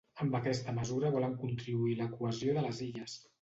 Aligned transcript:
Amb 0.23 0.37
aquesta 0.37 0.73
mesura 0.77 1.11
volen 1.17 1.35
contribuir 1.43 1.95
a 1.99 2.01
la 2.01 2.09
cohesió 2.17 2.57
de 2.59 2.65
les 2.69 2.83
Illes. 2.89 3.21